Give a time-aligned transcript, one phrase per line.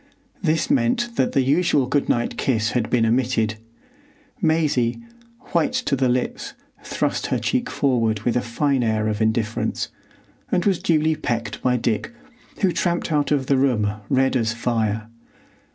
[0.41, 3.57] This meant that the usual good night kiss had been omitted.
[4.41, 4.99] Maisie,
[5.51, 9.89] white to the lips, thrust her cheek forward with a fine air of indifference,
[10.51, 12.11] and was duly pecked by Dick,
[12.61, 15.07] who tramped out of the room red as fire.